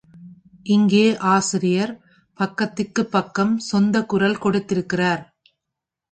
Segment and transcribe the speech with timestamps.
[0.65, 1.91] இங்கே, ஆசிரியர்
[2.39, 5.21] பக்கத்திற்குப் பக்கம் சொந்தக் குரல் கொடுத்திருக்கிறார்!